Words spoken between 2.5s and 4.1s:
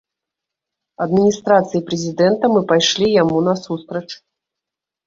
мы пайшлі яму насустрач.